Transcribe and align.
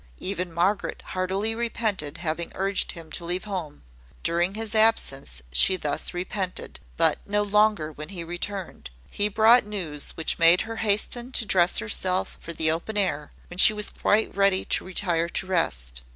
Even 0.17 0.51
Margaret 0.51 1.03
heartily 1.13 1.53
repented 1.53 2.17
having 2.17 2.51
urged 2.55 2.93
him 2.93 3.11
to 3.11 3.23
leave 3.23 3.43
home. 3.43 3.83
During 4.23 4.55
his 4.55 4.73
absence 4.73 5.43
she 5.53 5.75
thus 5.75 6.11
repented, 6.11 6.79
but 6.97 7.19
no 7.27 7.43
longer 7.43 7.91
when 7.91 8.09
he 8.09 8.23
returned. 8.23 8.89
He 9.11 9.27
brought 9.27 9.63
news 9.63 10.09
which 10.17 10.39
made 10.39 10.61
her 10.61 10.77
hasten 10.77 11.31
to 11.33 11.45
dress 11.45 11.77
herself 11.77 12.37
for 12.39 12.51
the 12.51 12.71
open 12.71 12.97
air, 12.97 13.31
when 13.47 13.59
she 13.59 13.73
was 13.73 13.91
quite 13.91 14.35
ready 14.35 14.65
to 14.65 14.83
retire 14.83 15.29
to 15.29 15.45
rest. 15.45 16.01